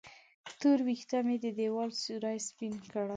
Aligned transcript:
تور 0.59 0.79
وېښته 0.87 1.17
مې 1.25 1.35
د 1.43 1.45
دیوال 1.57 1.89
سیورې 2.01 2.37
سپین 2.47 2.73
کړي 2.91 3.09